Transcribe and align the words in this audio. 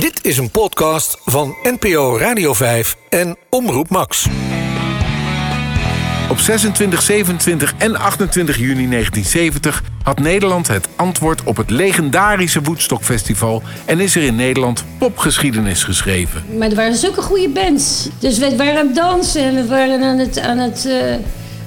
Dit 0.00 0.24
is 0.24 0.38
een 0.38 0.50
podcast 0.50 1.18
van 1.24 1.56
NPO 1.62 2.18
Radio 2.18 2.54
5 2.54 2.96
en 3.08 3.36
Omroep 3.50 3.88
Max. 3.88 4.26
Op 6.30 6.38
26, 6.38 7.02
27 7.02 7.74
en 7.78 7.96
28 7.96 8.56
juni 8.56 8.88
1970 8.88 9.82
had 10.02 10.18
Nederland 10.18 10.68
het 10.68 10.88
antwoord 10.96 11.42
op 11.44 11.56
het 11.56 11.70
legendarische 11.70 12.62
Woodstock 12.62 13.02
Festival 13.02 13.62
en 13.84 14.00
is 14.00 14.16
er 14.16 14.22
in 14.22 14.36
Nederland 14.36 14.84
popgeschiedenis 14.98 15.84
geschreven. 15.84 16.44
Maar 16.58 16.68
er 16.68 16.76
waren 16.76 16.96
zulke 16.96 17.22
goede 17.22 17.48
bands. 17.48 18.08
Dus 18.18 18.38
we 18.38 18.56
waren 18.56 18.78
aan 18.78 18.86
het 18.86 18.96
dansen 18.96 19.42
en 19.42 19.54
we 19.54 19.66
waren 19.66 20.02
aan 20.02 20.18
het, 20.18 20.38
aan 20.38 20.58
het 20.58 20.86
eh, 20.86 21.14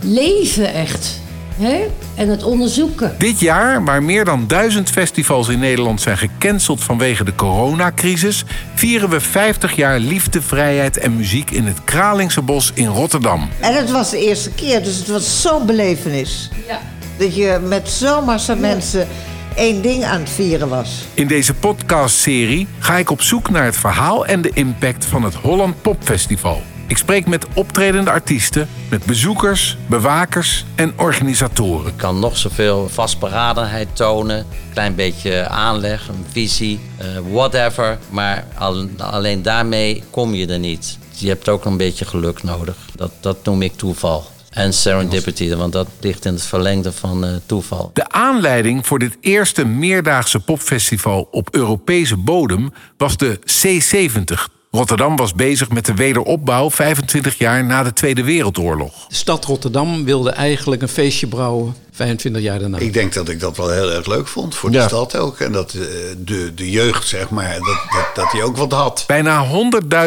leven 0.00 0.74
echt. 0.74 1.24
Hè? 1.58 1.86
En 2.14 2.28
het 2.28 2.42
onderzoeken. 2.42 3.14
Dit 3.18 3.40
jaar, 3.40 3.84
waar 3.84 4.02
meer 4.02 4.24
dan 4.24 4.44
duizend 4.46 4.90
festivals 4.90 5.48
in 5.48 5.58
Nederland 5.58 6.00
zijn 6.00 6.18
gecanceld 6.18 6.84
vanwege 6.84 7.24
de 7.24 7.34
coronacrisis, 7.34 8.44
vieren 8.74 9.08
we 9.08 9.20
50 9.20 9.76
jaar 9.76 9.98
liefde, 9.98 10.42
vrijheid 10.42 10.98
en 10.98 11.16
muziek 11.16 11.50
in 11.50 11.64
het 11.64 11.84
Kralingse 11.84 12.42
Bos 12.42 12.70
in 12.74 12.86
Rotterdam. 12.86 13.48
En 13.60 13.74
het 13.74 13.90
was 13.90 14.10
de 14.10 14.18
eerste 14.18 14.50
keer, 14.50 14.82
dus 14.82 14.96
het 14.96 15.08
was 15.08 15.42
zo'n 15.42 15.66
belevenis. 15.66 16.50
Ja. 16.66 16.80
Dat 17.18 17.36
je 17.36 17.58
met 17.68 17.88
zo'n 17.88 18.24
massa 18.24 18.54
mensen 18.54 19.08
één 19.54 19.82
ding 19.82 20.04
aan 20.04 20.20
het 20.20 20.30
vieren 20.30 20.68
was. 20.68 21.04
In 21.14 21.26
deze 21.26 21.54
podcastserie 21.54 22.68
ga 22.78 22.96
ik 22.96 23.10
op 23.10 23.22
zoek 23.22 23.50
naar 23.50 23.64
het 23.64 23.76
verhaal 23.76 24.26
en 24.26 24.42
de 24.42 24.50
impact 24.54 25.04
van 25.04 25.22
het 25.22 25.34
Holland 25.34 25.82
Popfestival. 25.82 26.62
Ik 26.88 26.96
spreek 26.96 27.26
met 27.26 27.46
optredende 27.54 28.10
artiesten, 28.10 28.68
met 28.90 29.04
bezoekers, 29.04 29.76
bewakers 29.86 30.64
en 30.74 30.92
organisatoren. 30.96 31.96
kan 31.96 32.18
nog 32.18 32.36
zoveel 32.36 32.88
vastberadenheid 32.88 33.88
tonen. 33.96 34.46
Klein 34.72 34.94
beetje 34.94 35.48
aanleg, 35.48 36.08
een 36.08 36.24
visie, 36.30 36.80
eh, 36.96 37.06
whatever. 37.30 37.98
Maar 38.10 38.46
al- 38.58 38.88
alleen 38.96 39.42
daarmee 39.42 40.02
kom 40.10 40.34
je 40.34 40.46
er 40.46 40.58
niet. 40.58 40.98
Je 41.14 41.28
hebt 41.28 41.48
ook 41.48 41.64
een 41.64 41.76
beetje 41.76 42.04
geluk 42.04 42.42
nodig. 42.42 42.76
Dat, 42.94 43.10
dat 43.20 43.36
noem 43.44 43.62
ik 43.62 43.76
toeval. 43.76 44.26
En 44.50 44.72
serendipity, 44.72 45.54
want 45.54 45.72
dat 45.72 45.88
ligt 46.00 46.24
in 46.24 46.32
het 46.32 46.42
verlengde 46.46 46.92
van 46.92 47.24
eh, 47.24 47.30
toeval. 47.46 47.90
De 47.92 48.08
aanleiding 48.08 48.86
voor 48.86 48.98
dit 48.98 49.16
eerste 49.20 49.64
meerdaagse 49.64 50.40
popfestival 50.40 51.28
op 51.30 51.48
Europese 51.54 52.16
bodem 52.16 52.72
was 52.96 53.16
de 53.16 53.38
C70. 53.40 54.55
Rotterdam 54.76 55.16
was 55.16 55.34
bezig 55.34 55.68
met 55.70 55.86
de 55.86 55.94
wederopbouw 55.94 56.70
25 56.70 57.38
jaar 57.38 57.64
na 57.64 57.82
de 57.82 57.92
Tweede 57.92 58.24
Wereldoorlog. 58.24 58.92
De 59.08 59.14
stad 59.14 59.44
Rotterdam 59.44 60.04
wilde 60.04 60.30
eigenlijk 60.30 60.82
een 60.82 60.88
feestje 60.88 61.26
brouwen 61.26 61.74
25 61.92 62.42
jaar 62.42 62.58
daarna. 62.58 62.78
Ik 62.78 62.92
denk 62.92 63.12
dat 63.14 63.28
ik 63.28 63.40
dat 63.40 63.56
wel 63.56 63.70
heel 63.70 63.92
erg 63.92 64.06
leuk 64.06 64.26
vond 64.28 64.54
voor 64.54 64.70
de 64.70 64.76
Ja. 64.76 64.86
stad 64.86 65.16
ook. 65.16 65.40
En 65.40 65.52
dat 65.52 65.72
eh, 65.72 65.80
de, 66.18 66.52
de 66.54 66.70
jeugd, 66.70 67.08
zeg 67.08 67.28
maar, 67.30 67.52
dat, 67.52 67.64
dat, 67.64 68.06
dat 68.14 68.30
die 68.32 68.42
ook 68.42 68.56
wat 68.56 68.72
had. 68.72 69.04
Bijna 69.06 69.46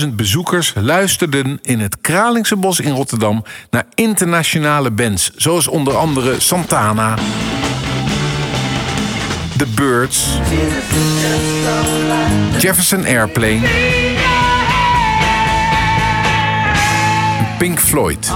100.000 0.00 0.08
bezoekers 0.14 0.72
luisterden 0.80 1.58
in 1.62 1.80
het 1.80 1.96
Kralingse 2.00 2.56
Bos 2.56 2.80
in 2.80 2.92
Rotterdam 2.94 3.44
naar 3.70 3.84
internationale 3.94 4.90
bands, 4.90 5.30
zoals 5.36 5.68
onder 5.68 5.96
andere 5.96 6.40
Santana, 6.40 7.14
The 9.56 9.66
Birds, 9.74 10.26
Jefferson 12.58 13.04
Airplane, 13.04 13.60
Pink 17.62 17.80
Floyd. 17.80 18.32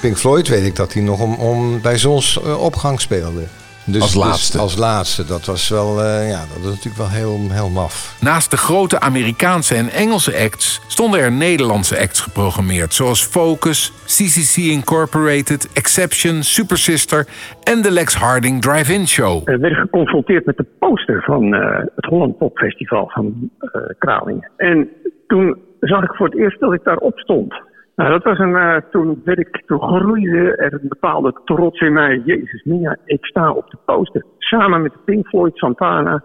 Pink 0.00 0.18
Floyd 0.18 0.48
weet 0.48 0.64
ik 0.64 0.76
dat 0.76 0.92
hij 0.92 1.02
nog 1.02 1.20
om, 1.20 1.34
om 1.34 1.80
bij 1.80 1.98
zonsopgang 1.98 3.00
speelde. 3.00 3.46
Dus, 3.92 4.02
Als 4.02 4.12
dus 4.12 4.22
laatste. 4.22 4.58
als 4.58 4.76
laatste. 4.76 5.24
Dat 5.24 5.46
was 5.46 5.68
wel, 5.68 6.02
eh, 6.02 6.28
ja, 6.30 6.38
dat 6.38 6.62
was 6.62 6.74
natuurlijk 6.74 6.96
wel 6.96 7.08
heel, 7.08 7.38
heel 7.50 7.68
maf. 7.68 8.16
Naast 8.20 8.50
de 8.50 8.56
grote 8.56 9.00
Amerikaanse 9.00 9.74
en 9.74 9.88
Engelse 9.88 10.38
acts 10.44 10.80
stonden 10.86 11.20
er 11.20 11.32
Nederlandse 11.32 11.98
acts 11.98 12.20
geprogrammeerd, 12.20 12.94
zoals 12.94 13.24
Focus, 13.26 13.92
CCC 14.06 14.56
Incorporated, 14.56 15.68
Exception, 15.72 16.42
Super 16.42 16.78
Sister 16.78 17.26
en 17.62 17.82
de 17.82 17.90
Lex 17.90 18.14
Harding 18.14 18.62
Drive-In 18.62 19.06
Show. 19.06 19.36
uh, 19.36 19.44
werden 19.44 19.78
geconfronteerd 19.78 20.46
met 20.46 20.56
de 20.56 20.66
poster 20.78 21.22
van 21.22 21.54
eh, 21.54 21.78
het 21.96 22.04
Holland 22.04 22.38
Pop 22.38 22.58
Festival 22.58 23.10
van 23.14 23.50
eh, 23.58 23.80
Kralingen. 23.98 24.50
En 24.56 24.88
toen 25.26 25.58
zag 25.80 26.02
ik 26.02 26.14
voor 26.14 26.26
het 26.26 26.38
eerst 26.38 26.60
dat 26.60 26.72
ik 26.72 26.84
daarop 26.84 27.18
stond. 27.18 27.54
Nou, 28.00 28.12
dat 28.12 28.24
was 28.24 28.38
een, 28.38 28.56
eh, 28.56 28.76
toen, 28.90 29.20
werd 29.24 29.38
ik, 29.38 29.62
toen 29.66 29.80
groeide 29.80 30.56
er 30.56 30.72
een 30.72 30.88
bepaalde 30.88 31.40
trots 31.44 31.80
in 31.80 31.92
mij. 31.92 32.22
Jezus, 32.24 32.62
Mia, 32.64 32.96
ik 33.04 33.24
sta 33.24 33.52
op 33.52 33.70
de 33.70 33.78
poster. 33.84 34.24
Samen 34.38 34.82
met 34.82 35.04
Pink 35.04 35.26
Floyd, 35.26 35.56
Santana 35.56 36.24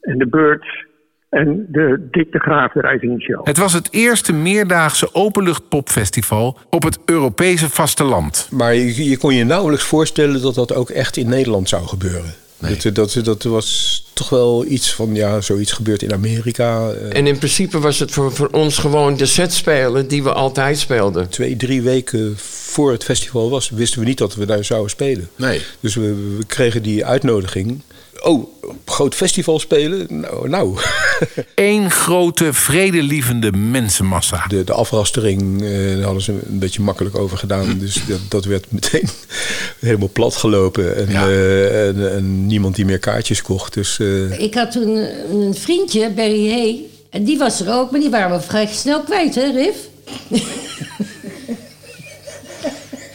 en 0.00 0.18
de 0.18 0.28
Birds 0.28 0.86
en 1.28 1.66
de 1.68 2.08
Dick 2.10 2.32
de 2.32 2.38
Graaf 2.38 2.72
Driving 2.72 3.22
Show. 3.22 3.46
Het 3.46 3.58
was 3.58 3.72
het 3.72 3.92
eerste 3.92 4.32
meerdaagse 4.32 5.08
openluchtpopfestival 5.12 6.58
op 6.70 6.82
het 6.82 6.98
Europese 7.04 7.70
vasteland. 7.70 8.48
Maar 8.52 8.74
je, 8.74 9.08
je 9.08 9.18
kon 9.18 9.34
je 9.34 9.44
nauwelijks 9.44 9.88
voorstellen 9.88 10.42
dat 10.42 10.54
dat 10.54 10.74
ook 10.74 10.88
echt 10.88 11.16
in 11.16 11.28
Nederland 11.28 11.68
zou 11.68 11.86
gebeuren. 11.86 12.43
Dat, 12.68 12.94
dat, 12.94 13.24
dat 13.24 13.42
was 13.42 14.02
toch 14.12 14.28
wel 14.28 14.64
iets 14.66 14.92
van, 14.94 15.14
ja, 15.14 15.40
zoiets 15.40 15.72
gebeurt 15.72 16.02
in 16.02 16.12
Amerika. 16.12 16.90
eh, 16.90 17.18
En 17.18 17.26
in 17.26 17.38
principe 17.38 17.78
was 17.78 17.98
het 17.98 18.10
voor, 18.10 18.32
voor 18.32 18.48
ons 18.48 18.78
gewoon 18.78 19.16
de 19.16 19.26
set 19.26 19.52
spelen 19.52 20.08
die 20.08 20.22
we 20.22 20.32
altijd 20.32 20.78
speelden. 20.78 21.28
twee, 21.28 21.56
drie 21.56 21.82
weken 21.82 22.34
voor 22.38 22.92
het 22.92 23.04
festival 23.04 23.50
was, 23.50 23.70
wisten 23.70 24.00
we 24.00 24.06
niet 24.06 24.18
dat 24.18 24.34
we 24.34 24.46
daar 24.46 24.64
zouden 24.64 24.90
spelen. 24.90 25.28
Nee. 25.36 25.60
Dus 25.80 25.94
we, 25.94 26.14
we 26.38 26.44
kregen 26.46 26.82
die 26.82 27.04
uitnodiging. 27.04 27.80
Oh, 28.22 28.46
groot 28.84 29.14
festival 29.14 29.58
spelen? 29.58 30.06
Nou, 30.10 30.48
nou. 30.48 30.78
Eén 31.54 31.90
grote 31.90 32.52
vredelievende 32.52 33.52
mensenmassa. 33.52 34.44
De, 34.48 34.64
de 34.64 34.72
afrastering 34.72 35.62
eh, 35.62 35.94
daar 35.94 36.02
hadden 36.02 36.22
ze 36.22 36.32
een 36.32 36.58
beetje 36.58 36.82
makkelijk 36.82 37.18
over 37.18 37.38
gedaan. 37.38 37.78
Dus 37.78 38.00
dat, 38.08 38.20
dat 38.28 38.44
werd 38.44 38.66
meteen 38.72 39.08
helemaal 39.80 40.10
plat 40.12 40.36
gelopen. 40.36 40.96
En, 40.96 41.10
Ja. 41.10 41.26
eh, 41.28 41.88
en, 41.88 42.12
en 42.14 42.46
niemand 42.46 42.74
die 42.74 42.84
meer 42.84 42.98
kaartjes 42.98 43.42
kocht. 43.42 43.74
Dus 43.74 43.98
eh, 43.98 44.40
Ik 44.40 44.54
had 44.54 44.72
toen 44.72 44.96
een 45.30 45.54
vriendje, 45.54 46.10
Barry 46.10 46.50
Hay. 46.50 46.80
En 47.10 47.24
die 47.24 47.38
was 47.38 47.60
er 47.60 47.72
ook, 47.74 47.90
maar 47.90 48.00
die 48.00 48.10
waren 48.10 48.36
we 48.38 48.42
vrij 48.42 48.66
snel 48.66 49.00
kwijt, 49.02 49.34
hè, 49.34 49.50
Riff? 49.52 49.76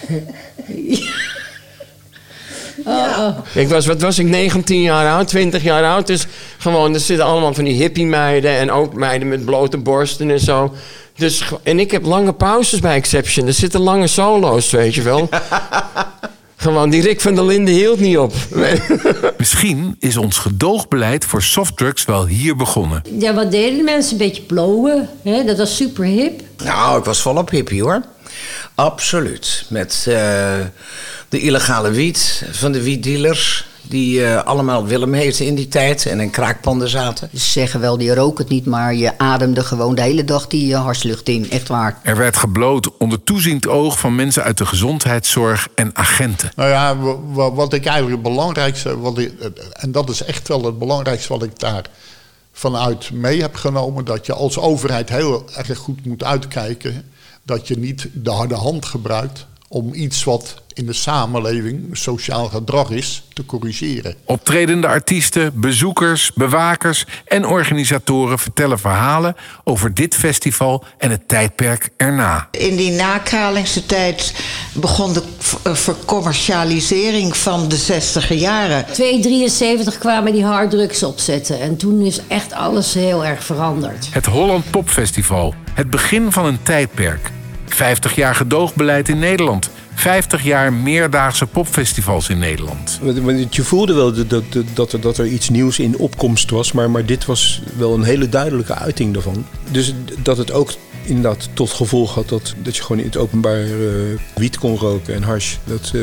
oh, 0.09 1.19
Ik 3.53 3.68
was, 3.68 3.85
wat 3.85 4.02
was 4.02 4.19
ik, 4.19 4.28
19 4.28 4.81
jaar 4.81 5.12
oud, 5.12 5.28
20 5.28 5.63
jaar 5.63 5.84
oud. 5.84 6.07
Dus 6.07 6.28
gewoon, 6.57 6.94
er 6.94 7.00
zitten 7.00 7.25
allemaal 7.25 7.53
van 7.53 7.63
die 7.63 7.81
hippie 7.81 8.06
meiden 8.06 8.52
en 8.52 8.72
ook 8.72 8.94
meiden 8.94 9.28
met 9.28 9.46
blote 9.46 9.78
borsten 9.78 10.31
en 10.31 10.40
zo. 10.40 10.74
Dus, 11.16 11.44
en 11.63 11.79
ik 11.79 11.91
heb 11.91 12.06
lange 12.06 12.34
pauzes 12.34 12.79
bij 12.79 12.96
Exception. 12.96 13.47
Er 13.47 13.53
zitten 13.53 13.79
lange 13.79 14.08
solo's, 14.08 14.69
weet 14.69 14.96
je 14.96 15.02
wel. 15.02 15.29
gewoon, 16.56 16.90
die 16.90 17.02
Rick 17.02 17.22
van 17.22 17.35
der 17.35 17.46
Linden 17.46 17.74
hield 17.74 18.00
niet 18.00 18.18
op. 18.18 18.34
Misschien 19.38 19.96
is 20.00 20.18
ons 20.18 20.38
gedoogbeleid 20.38 21.25
voor 21.25 21.41
softdrugs 21.41 22.06
wel 22.06 22.25
hier 22.25 22.56
begonnen. 22.56 23.02
Ja, 23.19 23.34
wat 23.34 23.52
deden 23.52 23.78
de 23.78 23.84
mensen? 23.84 24.12
Een 24.12 24.18
beetje 24.18 24.41
blowen. 24.41 25.09
Hè? 25.24 25.44
Dat 25.44 25.58
was 25.58 25.75
super 25.75 26.06
hip. 26.06 26.41
Nou, 26.63 27.00
ik 27.00 27.06
was 27.06 27.22
volop 27.22 27.50
hippie 27.50 27.81
hoor. 27.81 28.02
Absoluut. 28.75 29.66
Met 29.69 30.06
eh, 30.07 30.13
de 31.29 31.40
illegale 31.40 31.91
wiet 31.91 32.44
van 32.51 32.72
de 32.72 32.81
wietdealers. 32.84 33.67
Die 33.81 34.25
eh, 34.25 34.44
allemaal 34.44 34.85
Willem 34.85 35.13
heten 35.13 35.45
in 35.45 35.56
die 35.56 35.67
tijd 35.67 36.06
en 36.06 36.19
in 36.19 36.29
kraakpanden 36.29 36.90
zaten. 36.90 37.29
Ze 37.34 37.40
zeggen 37.40 37.79
wel, 37.79 38.00
je 38.00 38.13
rook 38.16 38.38
het 38.38 38.50
niet, 38.50 38.66
maar 38.66 38.94
je 38.95 39.17
ademde 39.17 39.63
gewoon 39.63 39.95
de 39.95 40.01
hele 40.01 40.23
dag 40.23 40.47
die 40.47 40.69
uh, 40.72 40.81
harslucht 40.84 41.28
in. 41.28 41.51
Echt 41.51 41.67
waar. 41.67 41.97
Er 42.03 42.17
werd 42.17 42.38
gebloot 42.38 42.97
onder 42.97 43.23
toeziend 43.23 43.67
oog 43.67 44.00
van 44.00 44.16
mensen 44.16 44.44
uit 44.44 44.57
de 44.57 44.66
gezondheidszorg 44.66 45.67
en 45.75 45.90
agenten. 45.96 46.51
Nou 46.56 46.69
ja, 46.69 46.97
wa- 46.97 47.16
wa- 47.31 47.52
wat 47.53 47.73
ik 47.73 47.85
eigenlijk 47.85 48.23
het 48.23 48.34
belangrijkste, 48.34 48.99
wat 48.99 49.17
ik, 49.17 49.34
en 49.72 49.91
dat 49.91 50.09
is 50.09 50.23
echt 50.23 50.47
wel 50.47 50.66
het 50.66 50.79
belangrijkste 50.79 51.34
wat 51.34 51.43
ik 51.43 51.59
daar 51.59 51.84
vanuit 52.51 53.11
mee 53.11 53.41
heb 53.41 53.55
genomen, 53.55 54.05
dat 54.05 54.25
je 54.25 54.34
als 54.34 54.57
overheid 54.57 55.09
heel 55.09 55.46
erg 55.55 55.78
goed 55.78 56.05
moet 56.05 56.23
uitkijken 56.23 57.11
dat 57.43 57.67
je 57.67 57.78
niet 57.78 58.09
de 58.13 58.29
harde 58.29 58.55
hand 58.55 58.85
gebruikt 58.85 59.46
om 59.67 59.93
iets 59.93 60.23
wat 60.23 60.61
in 60.79 60.85
de 60.85 60.93
samenleving 60.93 61.90
sociaal 61.91 62.47
gedrag 62.47 62.90
is 62.90 63.23
te 63.34 63.46
corrigeren. 63.46 64.16
Optredende 64.26 64.87
artiesten, 64.87 65.52
bezoekers, 65.55 66.31
bewakers 66.34 67.05
en 67.28 67.46
organisatoren 67.46 68.40
vertellen 68.40 68.79
verhalen 68.79 69.35
over 69.64 69.93
dit 69.93 70.16
festival 70.16 70.84
en 70.97 71.11
het 71.11 71.28
tijdperk 71.28 71.90
erna. 71.97 72.47
In 72.52 72.76
die 72.76 72.91
nakralingse 72.91 73.85
tijd 73.85 74.34
begon 74.73 75.14
de 75.14 75.23
eh, 75.64 75.73
vercommercialisering 75.73 77.37
van 77.37 77.70
de 77.70 77.78
60 77.78 78.34
jaren. 78.34 78.85
273 78.93 79.97
kwamen 79.97 80.34
die 80.34 80.46
harddrugs 80.46 81.03
opzetten. 81.03 81.59
En 81.59 81.78
toen 81.78 82.02
is 82.02 82.20
echt 82.28 82.53
alles 82.53 82.93
heel 82.93 83.26
erg 83.26 83.43
veranderd. 83.43 84.08
Het 84.11 84.26
Holland 84.26 84.72
Popfestival, 84.72 85.53
het 85.73 85.90
begin 85.90 86.31
van 86.31 86.46
een 86.46 86.64
tijdperk. 86.64 87.31
50 87.66 88.16
jaar 88.16 88.35
gedoogbeleid 88.35 89.09
in 89.09 89.20
Nederland. 89.20 89.70
50 89.99 90.43
jaar 90.43 90.73
meerdaagse 90.73 91.46
popfestivals 91.46 92.29
in 92.29 92.40
Nederland. 92.40 92.99
Je 93.49 93.63
voelde 93.63 93.93
wel 93.93 94.13
dat, 94.13 94.29
dat, 94.29 94.43
dat, 94.73 94.93
er, 94.93 95.01
dat 95.01 95.17
er 95.17 95.28
iets 95.28 95.49
nieuws 95.49 95.79
in 95.79 95.97
opkomst 95.97 96.49
was, 96.49 96.72
maar, 96.72 96.90
maar 96.90 97.05
dit 97.05 97.25
was 97.25 97.61
wel 97.78 97.93
een 97.93 98.03
hele 98.03 98.29
duidelijke 98.29 98.75
uiting 98.75 99.13
daarvan. 99.13 99.46
Dus 99.72 99.93
dat 100.23 100.37
het 100.37 100.51
ook 100.51 100.72
inderdaad 101.03 101.49
tot 101.53 101.69
gevolg 101.69 102.13
had 102.16 102.29
dat, 102.29 102.53
dat 102.57 102.75
je 102.75 102.81
gewoon 102.81 102.97
in 102.97 103.05
het 103.07 103.17
openbaar 103.17 103.63
eh, 103.63 103.72
wiet 104.35 104.57
kon 104.57 104.78
roken 104.78 105.16
en 105.16 105.23
hash. 105.23 105.55
Dat, 105.63 105.91
eh, 105.96 106.02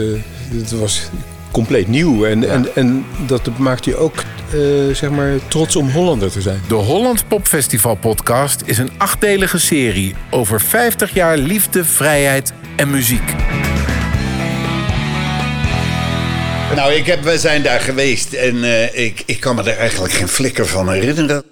dat 0.51 0.71
was 0.71 1.03
compleet 1.51 1.89
nieuw 1.89 2.25
en, 2.25 2.51
en, 2.51 2.67
en 2.75 3.05
dat 3.27 3.59
maakte 3.59 3.91
je 3.91 3.97
ook 3.97 4.15
eh, 4.17 4.95
zeg 4.95 5.11
maar 5.11 5.33
trots 5.49 5.77
om 5.77 5.91
Hollander 5.91 6.31
te 6.31 6.41
zijn. 6.41 6.61
De 6.69 6.75
Holland 6.75 7.29
Popfestival 7.29 7.95
podcast 7.95 8.63
is 8.65 8.79
een 8.79 8.91
achtdelige 8.99 9.59
serie 9.59 10.15
over 10.31 10.61
50 10.61 11.15
jaar 11.15 11.39
liefde, 11.39 11.85
vrijheid 11.85 12.53
en 12.77 12.91
muziek. 12.91 13.35
Nou, 16.75 16.93
ik 16.93 17.07
heb, 17.07 17.23
we 17.23 17.39
zijn 17.39 17.63
daar 17.63 17.81
geweest 17.81 18.33
en 18.33 18.65
eh, 18.65 19.05
ik, 19.05 19.23
ik 19.27 19.41
kan 19.41 19.55
me 19.55 19.63
er 19.63 19.77
eigenlijk 19.77 20.13
geen 20.13 20.29
flikker 20.29 20.67
van 20.67 20.93
herinneren. 20.93 21.45